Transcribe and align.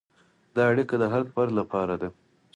دا 0.55 0.61
اړیکه 0.71 0.95
د 0.99 1.03
هر 1.13 1.23
فرد 1.33 1.51
لپاره 1.59 1.95
ده. 2.01 2.09